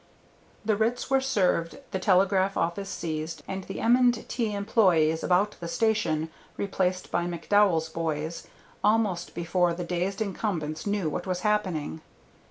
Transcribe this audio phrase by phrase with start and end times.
[0.65, 4.11] The writs were served, the telegraph office seized, and the M.
[4.11, 4.51] & T.
[4.51, 8.47] employees about the station replaced by McDowell's "boys"
[8.83, 12.01] almost before the dazed incumbents knew what was happening.